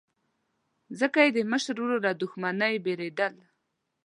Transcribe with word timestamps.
ځکه 0.99 1.19
یې 1.25 1.31
د 1.35 1.39
مشر 1.51 1.75
ورور 1.79 1.99
له 2.07 2.11
دښمنۍ 2.21 2.75
بېرېدل. 2.85 3.33